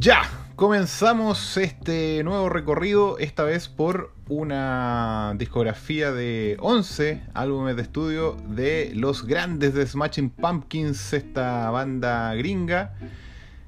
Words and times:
Ya, 0.00 0.30
comenzamos 0.54 1.56
este 1.56 2.22
nuevo 2.22 2.48
recorrido, 2.48 3.18
esta 3.18 3.42
vez 3.42 3.68
por 3.68 4.12
una 4.28 5.34
discografía 5.36 6.12
de 6.12 6.56
11 6.60 7.20
álbumes 7.34 7.74
de 7.74 7.82
estudio 7.82 8.36
de 8.48 8.92
los 8.94 9.26
grandes 9.26 9.74
de 9.74 9.84
Smashing 9.84 10.30
Pumpkins, 10.30 11.12
esta 11.12 11.68
banda 11.70 12.32
gringa, 12.36 12.94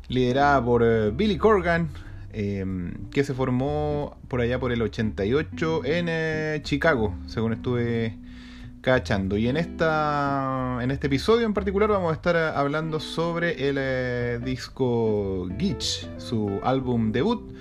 liderada 0.06 0.64
por 0.64 0.84
eh, 0.84 1.10
Billy 1.10 1.36
Corgan, 1.36 1.88
eh, 2.32 2.64
que 3.10 3.24
se 3.24 3.34
formó 3.34 4.16
por 4.28 4.40
allá 4.40 4.60
por 4.60 4.70
el 4.70 4.82
88 4.82 5.84
en 5.84 6.06
eh, 6.08 6.60
Chicago, 6.62 7.12
según 7.26 7.54
estuve 7.54 8.16
cachando. 8.80 9.36
Y 9.36 9.48
en, 9.48 9.56
esta, 9.56 10.78
en 10.80 10.90
este 10.90 11.06
episodio 11.06 11.46
en 11.46 11.54
particular 11.54 11.90
vamos 11.90 12.10
a 12.10 12.14
estar 12.14 12.36
hablando 12.36 13.00
sobre 13.00 13.68
el 13.68 13.76
eh, 13.78 14.40
disco 14.42 15.48
Gitch, 15.58 16.08
su 16.18 16.60
álbum 16.62 17.12
debut, 17.12 17.52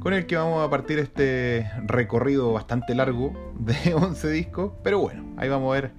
con 0.00 0.12
el 0.14 0.26
que 0.26 0.36
vamos 0.36 0.66
a 0.66 0.70
partir 0.70 0.98
este 0.98 1.70
recorrido 1.84 2.52
bastante 2.52 2.94
largo 2.94 3.54
de 3.58 3.94
11 3.94 4.30
discos. 4.30 4.72
Pero 4.82 5.00
bueno, 5.00 5.24
ahí 5.36 5.48
vamos 5.48 5.70
a 5.70 5.80
ver 5.80 5.92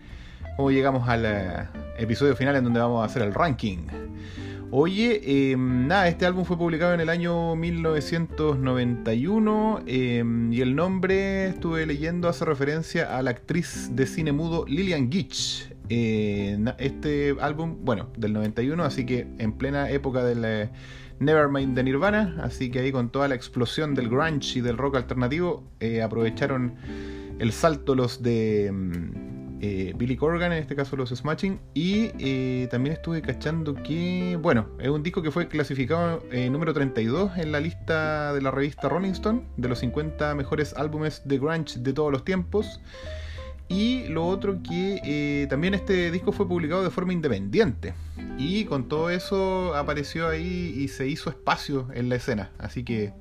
cómo 0.55 0.72
llegamos 0.72 1.08
al 1.09 1.25
eh, 1.25 1.67
episodio 1.97 2.35
final 2.35 2.55
en 2.55 2.63
donde 2.63 2.80
vamos 2.80 3.02
a 3.02 3.05
hacer 3.05 3.22
el 3.22 3.33
ranking. 3.33 4.05
Oye, 4.71 5.51
em, 5.51 5.87
nada, 5.87 6.07
este 6.07 6.25
álbum 6.25 6.43
fue 6.43 6.57
publicado 6.57 6.93
en 6.93 6.99
el 6.99 7.09
año 7.09 7.55
1991 7.55 9.81
em, 9.85 10.51
y 10.51 10.61
el 10.61 10.75
nombre, 10.75 11.45
estuve 11.47 11.85
leyendo, 11.85 12.27
hace 12.27 12.45
referencia 12.45 13.15
a 13.15 13.21
la 13.21 13.29
actriz 13.31 13.95
de 13.95 14.07
cine 14.07 14.31
mudo 14.31 14.65
Lillian 14.67 15.11
Gitch. 15.11 15.71
Eh, 15.89 16.57
este 16.79 17.35
álbum, 17.39 17.85
bueno, 17.85 18.09
del 18.17 18.33
91, 18.33 18.83
así 18.83 19.05
que 19.05 19.27
en 19.38 19.53
plena 19.53 19.91
época 19.91 20.23
del 20.23 20.71
Nevermind 21.19 21.75
de 21.75 21.83
Nirvana, 21.83 22.38
así 22.41 22.72
que 22.72 22.79
ahí 22.79 22.91
con 22.91 23.09
toda 23.09 23.27
la 23.27 23.35
explosión 23.35 23.94
del 23.94 24.09
grunge 24.09 24.57
y 24.59 24.61
del 24.61 24.77
rock 24.77 24.95
alternativo, 24.95 25.63
eh, 25.79 26.02
aprovecharon 26.02 26.73
el 27.39 27.52
salto 27.52 27.95
los 27.95 28.23
de... 28.23 28.72
Eh, 29.61 29.94
Billy 29.95 30.17
Corgan, 30.17 30.52
en 30.52 30.59
este 30.59 30.75
caso 30.75 30.95
los 30.95 31.09
Smashing, 31.09 31.59
y 31.73 32.11
eh, 32.20 32.67
también 32.70 32.94
estuve 32.94 33.22
cachando 33.22 33.73
que, 33.73 34.38
bueno, 34.42 34.67
es 34.80 34.89
un 34.89 35.02
disco 35.02 35.22
que 35.22 35.31
fue 35.31 35.47
clasificado 35.47 36.23
eh, 36.31 36.50
número 36.50 36.73
32 36.73 37.38
en 37.38 37.52
la 37.52 37.59
lista 37.59 38.34
de 38.34 38.42
la 38.42 38.52
revista 38.52 38.89
Rolling 38.89 39.12
Stone, 39.12 39.44
de 39.58 39.70
los 39.70 39.80
50 39.80 40.36
mejores 40.36 40.73
álbumes 40.75 41.22
de 41.25 41.39
grunge 41.39 41.80
de 41.80 41.94
todos 41.94 42.12
los 42.12 42.25
tiempos. 42.25 42.81
Y 43.67 44.08
lo 44.09 44.28
otro 44.28 44.62
que 44.62 45.47
también 45.50 45.73
este 45.73 46.12
disco 46.12 46.31
fue 46.31 46.47
publicado 46.47 46.84
de 46.84 46.92
forma 46.92 47.14
independiente. 47.14 47.95
Y 48.38 48.66
con 48.66 48.88
todo 48.88 49.09
eso 49.09 49.73
apareció 49.73 50.28
ahí 50.28 50.75
y 50.78 50.88
se 50.90 51.08
hizo 51.08 51.31
espacio 51.31 51.88
en 51.95 52.09
la 52.09 52.17
escena. 52.17 52.52
Así 52.59 52.84
que 52.84 53.14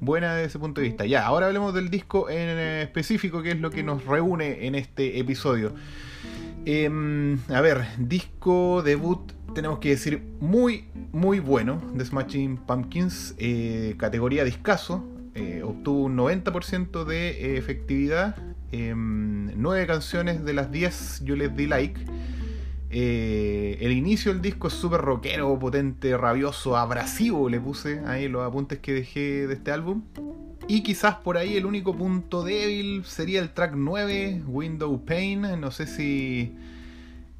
buena 0.00 0.34
desde 0.34 0.48
ese 0.48 0.58
punto 0.58 0.80
de 0.80 0.88
vista. 0.88 1.06
Ya, 1.06 1.24
ahora 1.26 1.46
hablemos 1.46 1.74
del 1.74 1.90
disco 1.90 2.28
en 2.30 2.58
específico, 2.58 3.42
que 3.42 3.52
es 3.52 3.60
lo 3.60 3.70
que 3.70 3.82
nos 3.82 4.04
reúne 4.04 4.66
en 4.66 4.74
este 4.74 5.18
episodio. 5.18 5.74
Em, 6.64 7.38
a 7.48 7.60
ver, 7.60 7.84
disco 7.98 8.82
debut, 8.82 9.32
tenemos 9.54 9.78
que 9.78 9.90
decir 9.90 10.22
muy, 10.40 10.86
muy 11.12 11.40
bueno, 11.40 11.82
The 11.96 12.04
Smashing 12.04 12.58
Pumpkins, 12.58 13.34
eh, 13.38 13.94
categoría 13.98 14.44
discaso, 14.44 15.06
eh, 15.34 15.62
obtuvo 15.64 16.04
un 16.04 16.16
90% 16.16 17.04
de 17.04 17.56
efectividad, 17.56 18.36
em, 18.72 19.50
nueve 19.56 19.86
canciones 19.86 20.44
de 20.44 20.52
las 20.52 20.70
10 20.70 21.22
yo 21.24 21.36
les 21.36 21.54
di 21.56 21.66
like. 21.66 22.00
El 23.80 23.92
inicio 23.92 24.30
del 24.30 24.42
disco 24.42 24.68
es 24.68 24.74
súper 24.74 25.00
rockero, 25.00 25.58
potente, 25.58 26.14
rabioso, 26.14 26.76
abrasivo. 26.76 27.48
Le 27.48 27.58
puse 27.58 28.00
ahí 28.00 28.28
los 28.28 28.46
apuntes 28.46 28.78
que 28.78 28.92
dejé 28.92 29.46
de 29.46 29.54
este 29.54 29.72
álbum. 29.72 30.02
Y 30.68 30.82
quizás 30.82 31.14
por 31.14 31.38
ahí 31.38 31.56
el 31.56 31.64
único 31.64 31.96
punto 31.96 32.44
débil 32.44 33.06
sería 33.06 33.40
el 33.40 33.54
track 33.54 33.72
9, 33.74 34.42
Window 34.46 35.02
Pane. 35.06 35.56
No 35.56 35.70
sé 35.70 35.86
si 35.86 36.54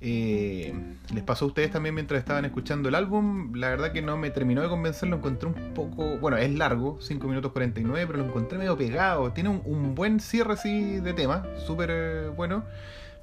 eh, 0.01 0.73
les 1.13 1.23
pasó 1.25 1.45
a 1.45 1.49
ustedes 1.49 1.73
también 1.73 1.95
mientras 1.95 2.19
estaban 2.19 2.47
escuchando 2.47 2.89
el 2.89 2.95
álbum. 2.95 3.53
La 3.55 3.69
verdad 3.69 3.93
que 3.93 4.01
no 4.01 4.17
me 4.17 4.31
terminó 4.31 4.63
de 4.63 4.71
convencer, 4.71 5.11
lo 5.11 5.17
encontré 5.17 5.47
un 5.47 5.75
poco. 5.75 6.17
Bueno, 6.21 6.39
es 6.39 6.51
largo, 6.55 6.97
5 7.03 7.29
minutos 7.29 7.53
49, 7.53 8.07
pero 8.07 8.19
lo 8.19 8.25
encontré 8.25 8.57
medio 8.57 8.79
pegado. 8.79 9.31
Tiene 9.33 9.51
un, 9.51 9.61
un 9.67 9.95
buen 9.95 10.21
cierre 10.21 10.55
así 10.55 11.01
de 11.01 11.13
tema, 11.13 11.45
súper 11.67 11.91
eh, 11.93 12.29
bueno 12.35 12.65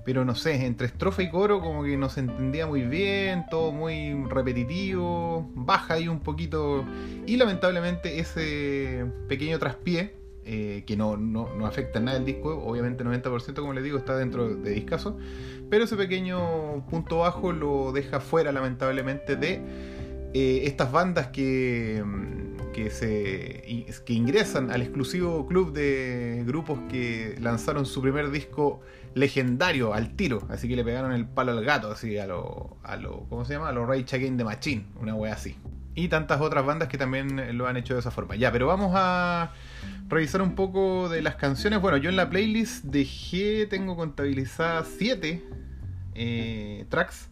pero 0.07 0.23
no 0.23 0.35
sé, 0.35 0.66
entre 0.66 0.88
estrofa 0.88 1.22
y 1.22 1.29
coro 1.29 1.59
como 1.59 1.84
que 1.84 1.97
no 1.97 2.07
se 2.07 2.22
entendía 2.22 2.66
muy 2.66 2.84
bien, 2.84 3.44
todo 3.51 3.73
muy 3.73 4.16
repetitivo, 4.29 5.51
baja 5.53 5.95
ahí 5.95 6.07
un 6.07 6.22
poquito 6.22 6.85
y 7.25 7.35
lamentablemente 7.35 8.22
ese 8.22 9.06
pequeño 9.28 9.59
traspié, 9.59 10.16
eh, 10.46 10.85
que 10.88 10.96
no, 10.96 11.17
no, 11.17 11.53
no, 11.53 11.66
afecta 11.66 12.00
nada 12.00 12.19
el 12.19 12.23
disco, 12.23 12.57
obviamente 12.57 13.03
90% 13.03 13.53
como 13.56 13.73
les 13.73 13.84
digo 13.84 13.97
está 13.97 14.16
dentro 14.16 14.56
de 14.56 14.72
discaso, 14.72 15.17
pero 15.69 15.84
ese 15.84 15.97
pequeño 15.97 16.85
punto 16.90 17.17
bajo 17.17 17.51
lo 17.51 17.91
deja 17.91 18.22
fuera 18.22 18.53
lamentablemente 18.53 19.35
de 19.35 19.62
eh, 20.34 20.62
estas 20.66 20.92
bandas 20.92 21.28
que 21.28 22.04
que, 22.78 22.92
se, 22.92 24.04
que 24.06 24.14
ingresan 24.14 24.70
al 24.70 24.84
exclusivo 24.84 25.48
club 25.48 25.74
de 25.74 26.44
grupos 26.46 26.78
que 26.90 27.36
lanzaron 27.42 27.88
su 27.88 28.04
primer 28.04 28.30
disco 28.30 28.82
legendario 29.16 29.96
al 29.96 30.16
tiro. 30.16 30.44
Así 30.50 30.68
que 30.68 30.76
le 30.76 30.84
pegaron 30.84 31.12
el 31.12 31.26
palo 31.26 31.54
al 31.54 31.66
gato, 31.66 31.92
así 31.92 32.20
a 32.20 32.28
lo, 32.28 32.78
a 32.84 32.96
lo 32.98 33.26
¿cómo 33.30 33.46
se 33.46 33.54
llama? 33.54 33.70
A 33.70 33.72
lo 33.72 33.88
Rage 33.88 34.16
Against 34.16 34.38
the 34.38 34.44
Machine, 34.44 34.86
una 35.02 35.16
wea 35.16 35.34
así. 35.34 35.56
Y 35.96 36.08
tantas 36.10 36.40
otras 36.40 36.64
bandas 36.64 36.88
que 36.88 37.00
también 37.00 37.58
lo 37.58 37.66
han 37.66 37.78
hecho 37.78 37.96
de 37.96 38.02
esa 38.02 38.12
forma. 38.12 38.36
Ya, 38.36 38.52
pero 38.52 38.68
vamos 38.68 38.92
a 38.94 39.54
revisar 40.08 40.44
un 40.44 40.54
poco 40.54 41.09
de 41.09 41.24
las 41.24 41.36
canciones. 41.36 41.82
Bueno, 41.82 41.98
yo 41.98 42.12
en 42.12 42.16
la 42.16 42.30
playlist 42.30 42.86
dejé, 42.86 43.66
tengo 43.66 43.96
contabilizadas 43.96 44.88
7 45.00 45.44
eh, 46.17 46.85
tracks. 46.89 47.29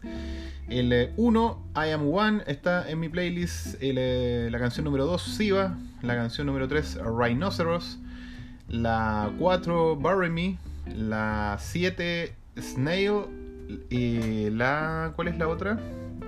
El 0.68 1.12
1, 1.16 1.64
eh, 1.76 1.88
I 1.88 1.92
Am 1.92 2.08
One, 2.08 2.42
está 2.46 2.88
en 2.88 3.00
mi 3.00 3.08
playlist. 3.08 3.76
Eh, 3.80 4.48
la 4.50 4.58
canción 4.58 4.84
número 4.84 5.06
2, 5.06 5.22
Siva. 5.22 5.76
La 6.02 6.14
canción 6.14 6.46
número 6.46 6.68
3, 6.68 7.00
Rhinoceros. 7.04 7.98
La 8.68 9.32
4, 9.38 9.96
Bury 9.96 10.30
Me. 10.30 10.58
La 10.94 11.56
7, 11.60 12.34
Snail. 12.58 13.24
Y 13.90 14.50
la. 14.50 15.12
¿Cuál 15.16 15.28
es 15.28 15.38
la 15.38 15.48
otra? 15.48 15.78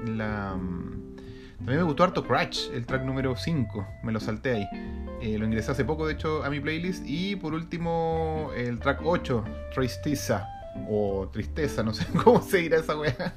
La. 0.04 0.56
Mm, 0.56 1.16
también 1.58 1.78
me 1.78 1.82
gustó 1.82 2.04
harto 2.04 2.26
Crash, 2.26 2.70
el 2.72 2.86
track 2.86 3.04
número 3.04 3.36
5. 3.36 3.86
Me 4.02 4.12
lo 4.12 4.20
salté 4.20 4.54
ahí. 4.54 5.38
lo 5.38 5.44
ingresé 5.44 5.70
hace 5.70 5.84
poco, 5.84 6.06
de 6.06 6.14
hecho, 6.14 6.44
a 6.44 6.50
mi 6.50 6.60
playlist. 6.60 7.04
Y 7.06 7.36
por 7.36 7.54
último, 7.54 8.50
el 8.56 8.78
track 8.80 9.00
8, 9.04 9.44
Tristeza 9.74 10.48
o 10.88 11.28
Tristeza, 11.32 11.82
no 11.82 11.94
sé 11.94 12.06
cómo 12.24 12.42
se 12.42 12.58
dirá 12.58 12.78
esa 12.78 12.98
weá. 12.98 13.34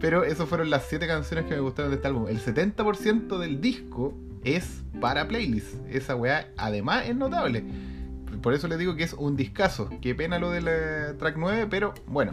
Pero 0.00 0.24
esas 0.24 0.48
fueron 0.48 0.70
las 0.70 0.86
7 0.88 1.06
canciones 1.06 1.46
que 1.46 1.54
me 1.54 1.60
gustaron 1.60 1.90
de 1.90 1.96
este 1.96 2.08
álbum. 2.08 2.28
El 2.28 2.40
70% 2.40 3.38
del 3.38 3.60
disco 3.60 4.14
es 4.44 4.82
para 5.00 5.26
playlist. 5.26 5.74
Esa 5.88 6.14
weá 6.14 6.48
además 6.56 7.04
es 7.08 7.16
notable. 7.16 7.64
Por 8.42 8.54
eso 8.54 8.68
les 8.68 8.78
digo 8.78 8.94
que 8.94 9.04
es 9.04 9.14
un 9.14 9.36
discazo. 9.36 9.90
Qué 10.00 10.14
pena 10.14 10.38
lo 10.38 10.50
del 10.50 10.64
track 11.18 11.36
9, 11.36 11.66
pero 11.68 11.94
bueno, 12.06 12.32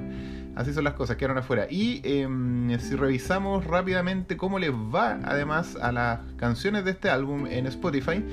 así 0.56 0.74
son 0.74 0.84
las 0.84 0.94
cosas, 0.94 1.18
quedaron 1.18 1.38
afuera. 1.38 1.68
Y 1.70 2.02
em, 2.04 2.78
si 2.80 2.96
revisamos 2.96 3.66
rápidamente 3.66 4.38
cómo 4.38 4.60
les 4.60 4.72
va 4.72 5.20
además 5.24 5.76
a 5.82 5.92
las 5.92 6.20
canciones 6.38 6.86
de 6.86 6.92
este 6.92 7.10
álbum 7.10 7.48
en 7.48 7.66
Spotify, 7.68 8.24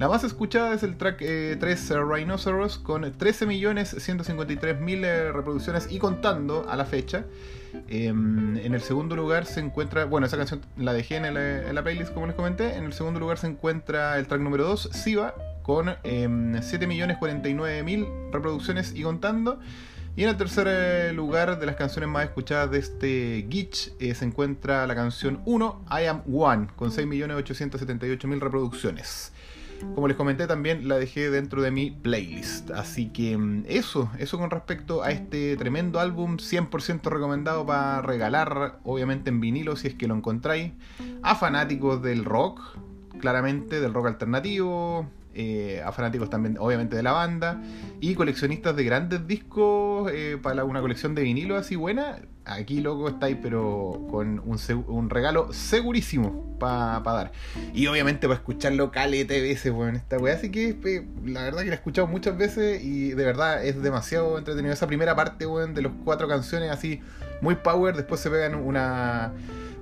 la 0.00 0.08
más 0.08 0.24
escuchada 0.24 0.72
es 0.72 0.82
el 0.82 0.96
track 0.96 1.18
3 1.18 1.62
eh, 1.62 2.00
Rhinoceros 2.00 2.78
con 2.78 3.02
13.153.000 3.02 5.04
eh, 5.04 5.30
reproducciones 5.30 5.92
y 5.92 5.98
contando 5.98 6.66
a 6.70 6.76
la 6.76 6.86
fecha. 6.86 7.26
Em, 7.86 8.56
en 8.56 8.72
el 8.72 8.80
segundo 8.80 9.14
lugar 9.14 9.44
se 9.44 9.60
encuentra, 9.60 10.06
bueno, 10.06 10.26
esa 10.26 10.38
canción 10.38 10.62
la 10.78 10.94
dejé 10.94 11.16
en, 11.16 11.26
en, 11.26 11.74
la 11.74 11.82
playlist 11.82 12.14
como 12.14 12.26
les 12.26 12.34
comenté. 12.34 12.78
En 12.78 12.84
el 12.84 12.94
segundo 12.94 13.20
lugar 13.20 13.36
se 13.36 13.48
encuentra 13.48 14.18
el 14.18 14.26
track 14.26 14.40
número 14.40 14.64
2, 14.64 14.88
Siva, 14.90 15.34
con 15.62 15.88
7.049.000 15.88 17.92
em, 17.92 18.32
reproducciones 18.32 18.94
y 18.94 19.02
contando. 19.02 19.60
Y 20.16 20.22
en 20.22 20.30
el 20.30 20.38
tercer 20.38 20.66
eh, 20.66 21.12
lugar 21.12 21.60
de 21.60 21.66
las 21.66 21.76
canciones 21.76 22.08
más 22.08 22.24
escuchadas 22.24 22.70
de 22.70 22.78
este 22.78 23.46
Gitch 23.50 23.92
se 23.98 24.24
encuentra 24.24 24.86
la 24.86 24.94
canción 24.94 25.42
1, 25.44 25.84
I 25.90 26.06
Am 26.06 26.22
One, 26.32 26.68
con 26.74 26.90
6.878.000 26.90 28.40
reproducciones. 28.40 29.34
Como 29.94 30.08
les 30.08 30.16
comenté 30.16 30.46
también 30.46 30.88
la 30.88 30.96
dejé 30.96 31.30
dentro 31.30 31.62
de 31.62 31.70
mi 31.70 31.90
playlist. 31.90 32.70
Así 32.70 33.08
que 33.08 33.36
mm, 33.36 33.64
eso, 33.68 34.10
eso 34.18 34.38
con 34.38 34.50
respecto 34.50 35.02
a 35.02 35.10
este 35.10 35.56
tremendo 35.56 36.00
álbum 36.00 36.36
100% 36.36 37.02
recomendado 37.10 37.66
para 37.66 38.02
regalar, 38.02 38.78
obviamente 38.84 39.30
en 39.30 39.40
vinilo 39.40 39.76
si 39.76 39.88
es 39.88 39.94
que 39.94 40.06
lo 40.08 40.14
encontráis, 40.14 40.72
a 41.22 41.34
fanáticos 41.34 42.02
del 42.02 42.24
rock, 42.24 42.60
claramente 43.20 43.80
del 43.80 43.94
rock 43.94 44.06
alternativo, 44.06 45.06
eh, 45.32 45.80
a 45.84 45.92
fanáticos 45.92 46.28
también, 46.28 46.56
obviamente, 46.58 46.96
de 46.96 47.02
la 47.02 47.12
banda, 47.12 47.62
y 48.00 48.14
coleccionistas 48.14 48.74
de 48.74 48.84
grandes 48.84 49.26
discos 49.26 50.10
eh, 50.12 50.38
para 50.42 50.64
una 50.64 50.80
colección 50.80 51.14
de 51.14 51.22
vinilo 51.22 51.56
así 51.56 51.76
buena. 51.76 52.18
Aquí, 52.44 52.80
loco, 52.80 53.08
estáis, 53.08 53.36
pero 53.40 54.06
con 54.10 54.42
un, 54.44 55.10
regalo 55.10 55.52
segurísimo 55.52 56.56
para 56.58 57.00
dar. 57.00 57.32
Y 57.74 57.86
obviamente 57.86 58.26
para 58.26 58.38
escucharlo 58.38 58.90
calete 58.90 59.40
veces, 59.40 59.72
bueno, 59.72 59.98
esta 59.98 60.18
weá. 60.18 60.34
Así 60.34 60.50
que 60.50 61.06
la 61.24 61.42
verdad 61.42 61.60
que 61.60 61.66
la 61.66 61.72
he 61.72 61.76
escuchado 61.76 62.08
muchas 62.08 62.36
veces 62.36 62.82
y 62.82 63.10
de 63.10 63.24
verdad 63.24 63.64
es 63.64 63.80
demasiado 63.80 64.36
entretenido. 64.36 64.72
Esa 64.72 64.88
primera 64.88 65.14
parte, 65.14 65.46
weón, 65.46 65.74
de 65.74 65.82
los 65.82 65.92
cuatro 66.04 66.26
canciones 66.26 66.72
así, 66.72 67.00
muy 67.40 67.54
power. 67.54 67.94
Después 67.94 68.20
se 68.20 68.30
pegan 68.30 68.56
una 68.56 69.32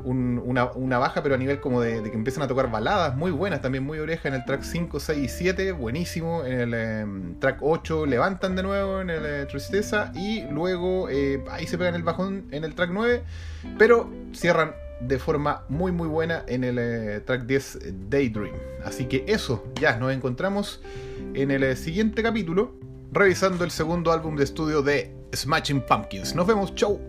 una, 0.08 0.98
baja, 0.98 1.22
pero 1.22 1.34
a 1.34 1.38
nivel 1.38 1.60
como 1.60 1.80
de, 1.80 2.02
que 2.02 2.16
empiezan 2.16 2.42
a 2.42 2.48
tocar 2.48 2.70
baladas 2.70 3.16
muy 3.16 3.30
buenas, 3.30 3.60
también 3.60 3.84
muy 3.84 3.98
oreja 3.98 4.28
en 4.28 4.34
el 4.34 4.44
track 4.44 4.62
5, 4.62 5.00
6 5.00 5.18
y 5.18 5.28
7, 5.28 5.72
buenísimo. 5.72 6.44
En 6.44 6.60
el 6.60 6.74
em, 6.74 7.38
track 7.38 7.58
8 7.60 8.06
levantan 8.06 8.56
de 8.56 8.62
nuevo 8.62 9.00
en 9.00 9.10
el 9.10 9.26
eh, 9.26 9.46
Tristeza 9.46 10.12
y 10.14 10.42
luego 10.50 11.08
eh, 11.08 11.44
ahí 11.50 11.66
se 11.66 11.76
pegan 11.78 11.94
el 11.94 12.02
bajón 12.02 12.46
en 12.50 12.64
el 12.64 12.74
track 12.74 12.90
9, 12.92 13.22
pero 13.78 14.10
cierran 14.32 14.72
de 15.00 15.18
forma 15.18 15.62
muy 15.68 15.92
muy 15.92 16.08
buena 16.08 16.42
en 16.48 16.64
el 16.64 16.78
eh, 16.78 17.20
track 17.24 17.42
10 17.42 18.10
Daydream. 18.10 18.54
Así 18.84 19.06
que 19.06 19.24
eso, 19.28 19.64
ya 19.80 19.96
nos 19.96 20.12
encontramos 20.12 20.82
en 21.34 21.50
el 21.50 21.76
siguiente 21.76 22.22
capítulo 22.22 22.74
revisando 23.12 23.64
el 23.64 23.70
segundo 23.70 24.12
álbum 24.12 24.36
de 24.36 24.44
estudio 24.44 24.82
de 24.82 25.14
Smashing 25.34 25.82
Pumpkins. 25.82 26.34
Nos 26.34 26.46
vemos, 26.46 26.74
chau. 26.74 27.00